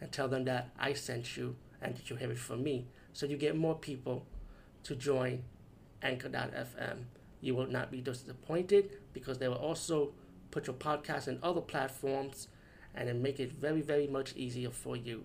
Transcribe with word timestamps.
and 0.00 0.10
tell 0.12 0.28
them 0.28 0.44
that 0.44 0.70
I 0.78 0.92
sent 0.92 1.36
you 1.36 1.56
and 1.80 1.96
that 1.96 2.10
you 2.10 2.16
have 2.16 2.30
it 2.30 2.38
from 2.38 2.62
me. 2.62 2.86
So 3.12 3.26
you 3.26 3.36
get 3.36 3.56
more 3.56 3.74
people 3.74 4.26
to 4.84 4.94
join 4.94 5.44
Anchor.fm. 6.02 7.04
You 7.40 7.54
will 7.54 7.66
not 7.66 7.90
be 7.90 8.00
disappointed 8.00 8.90
because 9.12 9.38
they 9.38 9.48
will 9.48 9.56
also 9.56 10.12
put 10.50 10.66
your 10.66 10.76
podcast 10.76 11.28
in 11.28 11.38
other 11.42 11.60
platforms 11.60 12.48
and 12.94 13.08
then 13.08 13.22
make 13.22 13.40
it 13.40 13.52
very, 13.52 13.80
very 13.80 14.06
much 14.06 14.34
easier 14.36 14.70
for 14.70 14.96
you. 14.96 15.24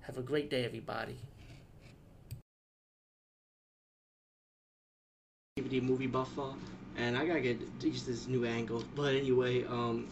Have 0.00 0.16
a 0.16 0.22
great 0.22 0.48
day, 0.48 0.64
everybody. 0.64 1.18
DVD 5.58 5.82
movie 5.82 6.06
buffer, 6.06 6.54
and 6.96 7.16
I 7.16 7.26
gotta 7.26 7.40
get 7.40 7.60
used 7.82 8.06
this 8.06 8.26
new 8.26 8.44
angle. 8.44 8.84
But 8.94 9.14
anyway, 9.14 9.64
um, 9.64 10.06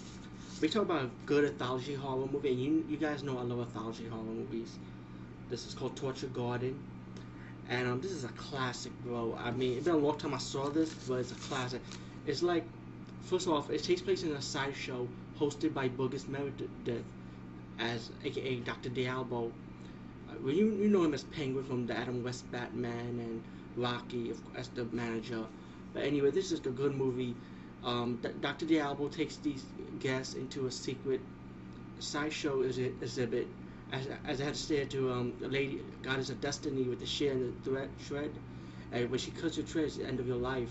we 0.61 0.69
talk 0.69 0.83
about 0.83 1.05
a 1.05 1.11
good 1.27 1.45
anthology 1.45 1.95
horror 1.95 2.27
movie, 2.27 2.51
and 2.51 2.61
you 2.61 2.85
you 2.89 2.97
guys 2.97 3.23
know 3.23 3.39
I 3.39 3.43
love 3.43 3.61
anthology 3.61 4.07
horror 4.07 4.23
movies. 4.23 4.79
This 5.51 5.67
is 5.67 5.75
called 5.75 5.97
Torture 5.97 6.29
Garden, 6.29 6.79
and 7.69 7.87
um, 7.87 8.01
this 8.01 8.11
is 8.13 8.25
a 8.25 8.29
classic, 8.29 8.93
bro. 9.05 9.39
I 9.39 9.51
mean, 9.51 9.77
it's 9.77 9.85
been 9.85 9.95
a 9.95 9.99
long 9.99 10.19
time 10.19 10.35
I 10.35 10.39
saw 10.39 10.69
this, 10.69 10.93
but 11.09 11.17
it's 11.17 11.33
a 11.33 11.37
classic. 11.37 11.83
It's 12.27 12.43
like, 12.43 12.65
first 13.23 13.49
off, 13.49 13.71
it 13.71 13.85
takes 13.85 14.01
place 14.01 14.23
in 14.23 14.33
a 14.33 14.43
sideshow 14.43 15.07
hosted 15.39 15.75
by 15.75 15.89
Burgess 15.89 16.27
Meredith 16.27 17.05
as 17.79 18.11
aka 18.25 18.57
Dr. 18.57 18.89
Diabolo. 18.89 19.53
Uh, 20.31 20.49
you 20.49 20.73
you 20.73 20.89
know 20.89 21.05
him 21.05 21.13
as 21.13 21.25
Penguin 21.25 21.65
from 21.65 21.87
the 21.87 21.97
Adam 21.97 22.25
West 22.25 22.51
Batman 22.51 23.21
and 23.21 23.43
Rocky 23.77 24.33
as 24.57 24.69
the 24.69 24.85
manager. 24.87 25.45
But 25.93 26.05
anyway, 26.05 26.31
this 26.31 26.51
is 26.51 26.61
a 26.61 26.71
good 26.71 26.95
movie. 26.95 27.35
Um, 27.87 28.21
Dr. 28.41 28.67
Diabolo 28.67 29.09
takes 29.09 29.37
these 29.37 29.65
guests 30.01 30.35
into 30.35 30.67
a 30.67 30.71
secret 30.71 31.21
sideshow 32.01 32.63
exhibit 32.63 33.47
as, 33.93 34.09
as 34.27 34.41
I 34.41 34.45
had 34.45 34.57
said 34.57 34.91
to 34.91 35.13
um, 35.13 35.33
the 35.39 35.49
lady, 35.49 35.81
God 36.03 36.19
is 36.19 36.31
a 36.31 36.35
destiny 36.35 36.83
with 36.83 37.01
the 37.01 37.07
share 37.07 37.33
and 37.33 37.55
the 37.55 37.71
thread, 37.71 37.89
shred. 38.07 38.31
And 38.93 39.11
when 39.11 39.19
she 39.19 39.31
cuts 39.31 39.57
your 39.57 39.67
thread, 39.67 39.87
it's 39.87 39.97
the 39.97 40.07
end 40.07 40.21
of 40.21 40.27
your 40.27 40.37
life. 40.37 40.71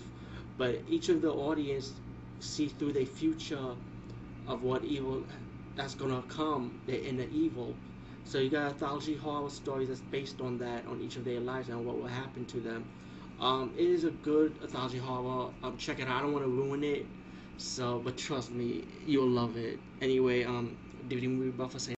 But 0.58 0.80
each 0.88 1.08
of 1.08 1.22
the 1.22 1.32
audience 1.32 1.92
see 2.40 2.68
through 2.68 2.92
the 2.92 3.04
future 3.04 3.74
of 4.46 4.62
what 4.62 4.84
evil 4.84 5.24
that's 5.74 5.94
gonna 5.94 6.22
come, 6.28 6.78
the 6.86 7.02
inner 7.06 7.26
evil. 7.32 7.74
So 8.24 8.38
you 8.38 8.50
got 8.50 8.72
anthology 8.72 9.14
horror 9.14 9.50
stories 9.50 9.88
that's 9.88 10.00
based 10.00 10.40
on 10.40 10.58
that, 10.58 10.86
on 10.86 11.00
each 11.00 11.16
of 11.16 11.24
their 11.24 11.40
lives 11.40 11.68
and 11.68 11.84
what 11.84 11.96
will 11.96 12.06
happen 12.06 12.44
to 12.46 12.60
them. 12.60 12.84
Um, 13.40 13.72
it 13.76 13.84
is 13.84 14.04
a 14.04 14.10
good 14.10 14.58
anthology 14.62 14.98
horror. 14.98 15.52
Um, 15.62 15.76
check 15.76 15.98
it 16.00 16.08
out. 16.08 16.18
I 16.18 16.22
don't 16.22 16.32
want 16.32 16.44
to 16.44 16.50
ruin 16.50 16.82
it. 16.84 17.06
So, 17.58 18.00
but 18.04 18.16
trust 18.16 18.50
me, 18.50 18.84
you'll 19.06 19.28
love 19.28 19.56
it. 19.56 19.78
Anyway, 20.00 20.44
um, 20.44 20.76
DVD 21.08 21.28
movie 21.28 21.50
buffer 21.50 21.78
saying. 21.78 21.94